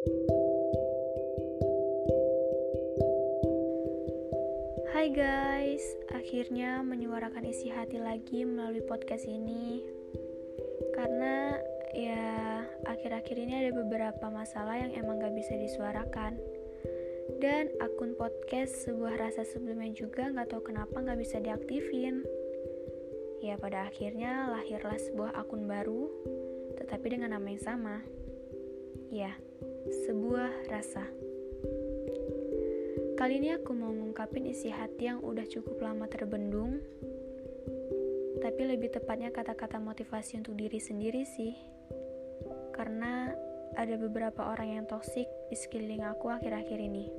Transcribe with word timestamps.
Hai 0.00 0.16
guys, 5.12 5.84
akhirnya 6.08 6.80
menyuarakan 6.80 7.44
isi 7.44 7.68
hati 7.68 8.00
lagi 8.00 8.48
melalui 8.48 8.80
podcast 8.80 9.28
ini. 9.28 9.84
Karena 10.96 11.52
ya 11.92 12.64
akhir-akhir 12.88 13.36
ini 13.44 13.52
ada 13.60 13.76
beberapa 13.76 14.32
masalah 14.32 14.80
yang 14.80 14.96
emang 14.96 15.20
gak 15.20 15.36
bisa 15.36 15.52
disuarakan. 15.52 16.40
Dan 17.36 17.68
akun 17.84 18.16
podcast 18.16 18.88
sebuah 18.88 19.20
rasa 19.20 19.44
sebelumnya 19.44 19.92
juga 19.92 20.32
gak 20.32 20.48
tahu 20.48 20.72
kenapa 20.72 20.96
gak 20.96 21.20
bisa 21.20 21.44
diaktifin. 21.44 22.24
Ya 23.44 23.60
pada 23.60 23.84
akhirnya 23.92 24.48
lahirlah 24.48 24.96
sebuah 24.96 25.36
akun 25.36 25.68
baru 25.68 26.08
Tetapi 26.80 27.20
dengan 27.20 27.36
nama 27.36 27.52
yang 27.52 27.60
sama 27.60 28.00
Ya, 29.10 29.34
sebuah 30.06 30.70
rasa 30.70 31.02
Kali 33.20 33.36
ini 33.36 33.52
aku 33.52 33.76
mau 33.76 33.92
ngungkapin 33.92 34.48
isi 34.48 34.72
hati 34.72 35.12
yang 35.12 35.20
udah 35.20 35.44
cukup 35.44 35.84
lama 35.84 36.08
terbendung, 36.08 36.80
tapi 38.40 38.64
lebih 38.64 38.88
tepatnya 38.96 39.28
kata-kata 39.28 39.76
motivasi 39.76 40.40
untuk 40.40 40.56
diri 40.56 40.80
sendiri 40.80 41.28
sih. 41.28 41.52
Karena 42.72 43.28
ada 43.76 43.94
beberapa 44.00 44.48
orang 44.48 44.80
yang 44.80 44.84
toksik 44.88 45.28
di 45.52 45.56
sekeliling 45.58 46.00
aku 46.00 46.32
akhir-akhir 46.32 46.80
ini. 46.80 47.12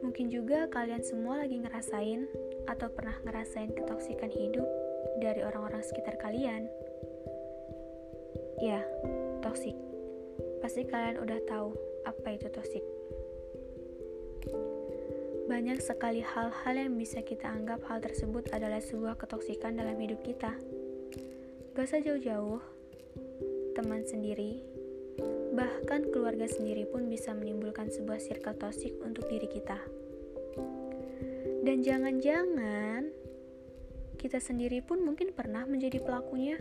Mungkin 0.00 0.32
juga 0.32 0.72
kalian 0.72 1.04
semua 1.04 1.44
lagi 1.44 1.60
ngerasain 1.60 2.24
atau 2.72 2.88
pernah 2.88 3.20
ngerasain 3.28 3.76
ketoksikan 3.76 4.32
hidup 4.32 4.64
dari 5.20 5.44
orang-orang 5.44 5.84
sekitar 5.84 6.16
kalian. 6.16 6.64
Ya, 8.64 8.80
toksik. 9.56 9.72
Pasti 10.60 10.84
kalian 10.84 11.16
udah 11.16 11.40
tahu 11.48 11.72
apa 12.04 12.28
itu 12.36 12.52
toksik. 12.52 12.84
Banyak 15.48 15.80
sekali 15.80 16.20
hal-hal 16.20 16.74
yang 16.76 16.92
bisa 17.00 17.24
kita 17.24 17.48
anggap 17.48 17.80
hal 17.88 18.04
tersebut 18.04 18.52
adalah 18.52 18.84
sebuah 18.84 19.16
ketoksikan 19.16 19.80
dalam 19.80 19.96
hidup 19.96 20.20
kita. 20.20 20.52
Gak 21.72 21.88
usah 21.88 22.04
jauh-jauh, 22.04 22.60
teman 23.72 24.04
sendiri, 24.04 24.60
bahkan 25.56 26.04
keluarga 26.12 26.44
sendiri 26.44 26.84
pun 26.84 27.08
bisa 27.08 27.32
menimbulkan 27.32 27.88
sebuah 27.88 28.20
circle 28.20 28.60
toksik 28.60 28.92
untuk 29.00 29.24
diri 29.32 29.48
kita. 29.48 29.80
Dan 31.64 31.80
jangan-jangan 31.80 33.08
kita 34.20 34.36
sendiri 34.36 34.84
pun 34.84 35.00
mungkin 35.00 35.32
pernah 35.32 35.64
menjadi 35.64 36.04
pelakunya. 36.04 36.60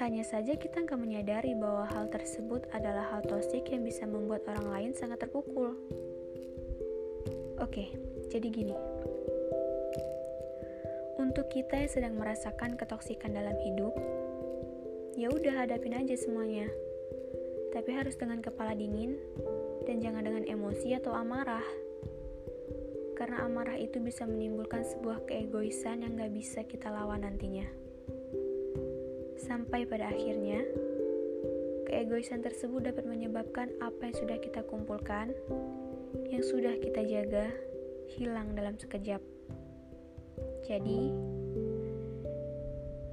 Hanya 0.00 0.24
saja 0.24 0.56
kita 0.56 0.80
nggak 0.80 0.96
menyadari 0.96 1.52
bahwa 1.52 1.84
hal 1.92 2.08
tersebut 2.08 2.64
adalah 2.72 3.12
hal 3.12 3.20
toksik 3.20 3.68
yang 3.68 3.84
bisa 3.84 4.08
membuat 4.08 4.48
orang 4.48 4.72
lain 4.72 4.90
sangat 4.96 5.20
terpukul. 5.20 5.76
Oke, 7.60 7.92
jadi 8.32 8.48
gini. 8.48 8.72
Untuk 11.20 11.52
kita 11.52 11.84
yang 11.84 11.92
sedang 11.92 12.16
merasakan 12.16 12.80
ketoksikan 12.80 13.36
dalam 13.36 13.52
hidup, 13.60 13.92
ya 15.20 15.28
udah 15.28 15.68
hadapin 15.68 15.92
aja 15.92 16.16
semuanya. 16.16 16.72
Tapi 17.76 17.92
harus 17.92 18.16
dengan 18.16 18.40
kepala 18.40 18.72
dingin 18.72 19.20
dan 19.84 20.00
jangan 20.00 20.24
dengan 20.24 20.48
emosi 20.48 20.96
atau 20.96 21.12
amarah. 21.12 21.68
Karena 23.20 23.44
amarah 23.44 23.76
itu 23.76 24.00
bisa 24.00 24.24
menimbulkan 24.24 24.80
sebuah 24.80 25.28
keegoisan 25.28 26.08
yang 26.08 26.16
gak 26.16 26.32
bisa 26.32 26.64
kita 26.64 26.88
lawan 26.88 27.20
nantinya. 27.20 27.89
Sampai 29.50 29.82
pada 29.82 30.14
akhirnya, 30.14 30.62
keegoisan 31.90 32.38
tersebut 32.38 32.86
dapat 32.86 33.02
menyebabkan 33.02 33.74
apa 33.82 34.06
yang 34.06 34.14
sudah 34.14 34.38
kita 34.38 34.62
kumpulkan 34.62 35.34
yang 36.30 36.46
sudah 36.46 36.78
kita 36.78 37.02
jaga 37.02 37.50
hilang 38.14 38.54
dalam 38.54 38.78
sekejap. 38.78 39.18
Jadi, 40.62 41.10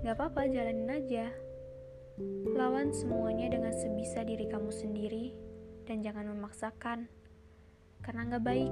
gak 0.06 0.14
apa-apa 0.14 0.46
jalanin 0.46 0.94
aja. 0.94 1.34
Lawan 2.54 2.94
semuanya 2.94 3.50
dengan 3.50 3.74
sebisa 3.74 4.22
diri 4.22 4.46
kamu 4.46 4.70
sendiri 4.70 5.34
dan 5.90 6.06
jangan 6.06 6.38
memaksakan, 6.38 7.10
karena 8.06 8.38
gak 8.38 8.46
baik. 8.46 8.70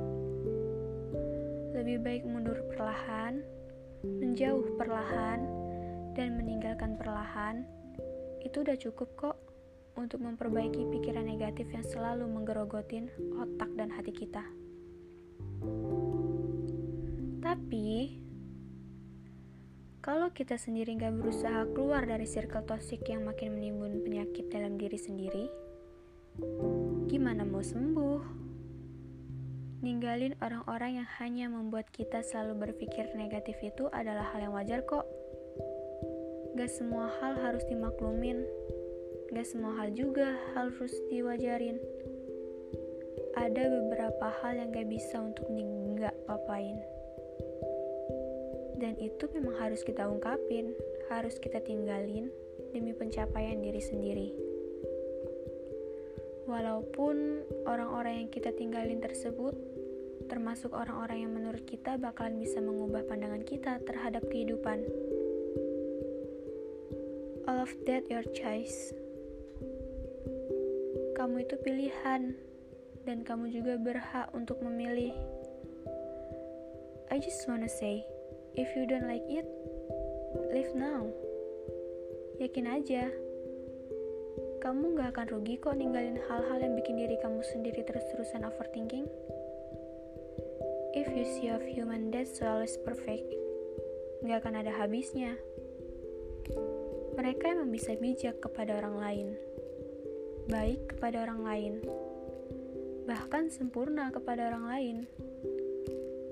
Lebih 1.74 1.98
baik 2.06 2.30
mundur 2.30 2.62
perlahan, 2.70 3.42
menjauh 4.06 4.78
perlahan, 4.78 5.55
dan 6.16 6.40
meninggalkan 6.40 6.96
perlahan. 6.96 7.68
Itu 8.42 8.64
udah 8.64 8.80
cukup 8.80 9.10
kok 9.20 9.38
untuk 10.00 10.24
memperbaiki 10.24 10.88
pikiran 10.92 11.28
negatif 11.28 11.68
yang 11.72 11.84
selalu 11.84 12.28
menggerogotin 12.28 13.12
otak 13.40 13.72
dan 13.76 13.92
hati 13.92 14.12
kita. 14.12 14.44
Tapi, 17.44 18.20
kalau 20.02 20.34
kita 20.34 20.58
sendiri 20.58 20.98
nggak 20.98 21.18
berusaha 21.22 21.66
keluar 21.72 22.04
dari 22.04 22.26
circle 22.26 22.66
toxic 22.66 23.06
yang 23.06 23.26
makin 23.26 23.54
menimbun 23.54 24.02
penyakit 24.02 24.50
dalam 24.50 24.76
diri 24.82 24.98
sendiri, 24.98 25.46
gimana 27.08 27.46
mau 27.46 27.64
sembuh? 27.64 28.46
Ninggalin 29.86 30.34
orang-orang 30.42 31.02
yang 31.04 31.10
hanya 31.22 31.46
membuat 31.46 31.94
kita 31.94 32.26
selalu 32.26 32.70
berpikir 32.70 33.06
negatif 33.14 33.54
itu 33.62 33.86
adalah 33.94 34.34
hal 34.34 34.50
yang 34.50 34.54
wajar 34.58 34.82
kok. 34.82 35.06
Gak 36.56 36.72
semua 36.72 37.12
hal 37.20 37.36
harus 37.36 37.68
dimaklumin. 37.68 38.48
Gak 39.36 39.44
semua 39.44 39.76
hal 39.76 39.92
juga 39.92 40.40
harus 40.56 40.96
diwajarin. 41.12 41.76
Ada 43.36 43.68
beberapa 43.68 44.32
hal 44.40 44.64
yang 44.64 44.72
gak 44.72 44.88
bisa 44.88 45.20
untuk 45.20 45.44
nggak 45.52 46.16
papain. 46.24 46.80
Dan 48.80 48.96
itu 49.04 49.28
memang 49.36 49.60
harus 49.60 49.84
kita 49.84 50.08
ungkapin, 50.08 50.72
harus 51.12 51.36
kita 51.44 51.60
tinggalin 51.60 52.32
demi 52.72 52.96
pencapaian 52.96 53.60
diri 53.60 53.84
sendiri. 53.84 54.30
Walaupun 56.48 57.44
orang-orang 57.68 58.24
yang 58.24 58.30
kita 58.32 58.56
tinggalin 58.56 59.04
tersebut 59.04 59.60
termasuk 60.26 60.74
orang-orang 60.74 61.28
yang 61.28 61.34
menurut 61.36 61.64
kita 61.68 62.02
bakalan 62.02 62.40
bisa 62.42 62.58
mengubah 62.58 63.06
pandangan 63.06 63.44
kita 63.46 63.78
terhadap 63.86 64.26
kehidupan. 64.32 64.82
All 67.46 67.62
of 67.62 67.70
that 67.86 68.10
your 68.10 68.26
choice. 68.34 68.94
Kamu 71.14 71.46
itu 71.46 71.56
pilihan, 71.62 72.34
dan 73.06 73.22
kamu 73.22 73.54
juga 73.54 73.78
berhak 73.78 74.34
untuk 74.34 74.60
memilih. 74.66 75.14
I 77.14 77.22
just 77.22 77.46
wanna 77.46 77.70
say, 77.70 78.02
if 78.58 78.68
you 78.74 78.90
don't 78.90 79.06
like 79.06 79.26
it, 79.30 79.46
leave 80.50 80.74
now. 80.74 81.06
Yakin 82.42 82.66
aja, 82.68 83.14
kamu 84.66 84.98
gak 84.98 85.14
akan 85.14 85.28
rugi 85.30 85.62
kok 85.62 85.78
ninggalin 85.78 86.18
hal-hal 86.26 86.58
yang 86.58 86.74
bikin 86.74 86.98
diri 86.98 87.22
kamu 87.22 87.46
sendiri 87.46 87.86
terus-terusan 87.86 88.42
overthinking. 88.42 89.06
If 90.98 91.14
you 91.14 91.30
see 91.30 91.54
of 91.54 91.62
human 91.62 92.10
that's 92.10 92.42
always 92.42 92.74
perfect, 92.82 93.30
gak 94.26 94.42
akan 94.42 94.66
ada 94.66 94.74
habisnya. 94.74 95.38
Mereka 97.16 97.56
emang 97.56 97.72
bisa 97.72 97.96
bijak 97.96 98.44
kepada 98.44 98.78
orang 98.78 98.96
lain 99.00 99.30
baik 100.46 100.94
kepada 100.94 101.26
orang 101.26 101.42
lain, 101.42 101.74
bahkan 103.10 103.50
sempurna 103.50 104.14
kepada 104.14 104.54
orang 104.54 104.66
lain. 104.70 104.98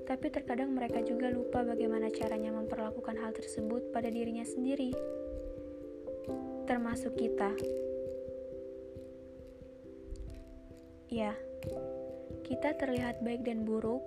Tapi 0.05 0.29
terkadang 0.29 0.69
mereka 0.75 1.01
juga 1.01 1.33
lupa 1.33 1.65
bagaimana 1.65 2.13
caranya 2.13 2.53
memperlakukan 2.53 3.17
hal 3.17 3.33
tersebut 3.33 3.89
pada 3.89 4.11
dirinya 4.13 4.45
sendiri, 4.45 4.93
termasuk 6.69 7.17
kita. 7.17 7.57
Ya, 11.09 11.33
kita 12.45 12.77
terlihat 12.77 13.25
baik 13.25 13.49
dan 13.49 13.65
buruk, 13.65 14.01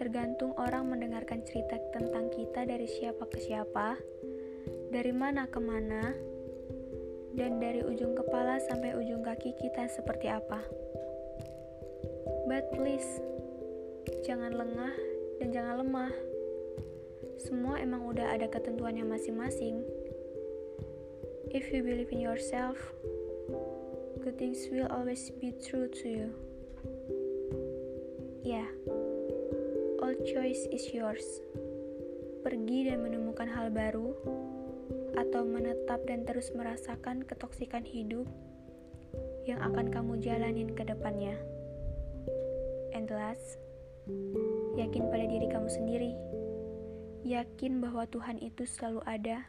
tergantung 0.00 0.56
orang 0.56 0.88
mendengarkan 0.88 1.44
cerita 1.44 1.76
tentang 1.92 2.32
kita 2.32 2.64
dari 2.64 2.88
siapa 2.88 3.28
ke 3.28 3.40
siapa, 3.44 3.96
dari 4.92 5.08
mana 5.08 5.48
ke 5.48 5.56
mana, 5.56 6.12
dan 7.32 7.56
dari 7.56 7.80
ujung 7.80 8.12
kepala 8.12 8.60
sampai 8.60 8.92
ujung 8.92 9.24
kaki 9.24 9.56
kita 9.56 9.88
seperti 9.88 10.28
apa. 10.28 10.60
But 12.44 12.68
please, 12.76 13.08
jangan 14.20 14.52
lengah 14.52 14.92
dan 15.40 15.48
jangan 15.48 15.80
lemah. 15.80 16.12
Semua 17.40 17.80
emang 17.80 18.04
udah 18.04 18.36
ada 18.36 18.44
ketentuannya 18.52 19.08
masing-masing. 19.08 19.80
If 21.48 21.72
you 21.72 21.80
believe 21.80 22.12
in 22.12 22.20
yourself, 22.20 22.76
good 24.20 24.36
things 24.36 24.68
will 24.68 24.92
always 24.92 25.32
be 25.40 25.56
true 25.56 25.88
to 25.88 26.04
you. 26.04 26.28
Ya, 28.44 28.60
yeah, 28.60 28.68
all 30.04 30.12
choice 30.20 30.68
is 30.68 30.84
yours. 30.92 31.24
Pergi 32.44 32.92
dan 32.92 33.00
menemukan 33.00 33.48
hal 33.48 33.72
baru 33.72 34.12
atau 35.18 35.44
menetap 35.44 36.02
dan 36.08 36.24
terus 36.24 36.50
merasakan 36.56 37.26
ketoksikan 37.26 37.84
hidup 37.84 38.24
yang 39.44 39.60
akan 39.60 39.92
kamu 39.92 40.18
jalanin 40.22 40.72
ke 40.72 40.86
depannya. 40.86 41.36
And 42.92 43.08
last, 43.10 43.60
yakin 44.78 45.08
pada 45.12 45.24
diri 45.28 45.46
kamu 45.50 45.68
sendiri. 45.68 46.12
Yakin 47.22 47.78
bahwa 47.82 48.08
Tuhan 48.08 48.40
itu 48.42 48.66
selalu 48.66 49.00
ada 49.06 49.46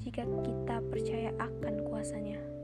jika 0.00 0.24
kita 0.24 0.76
percaya 0.88 1.30
akan 1.36 1.84
kuasanya. 1.86 2.59